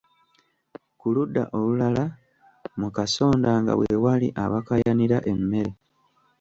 [0.99, 2.03] Ku ludda olulala,
[2.79, 5.71] mu kasonda, nga we wali abakaayanira emmere!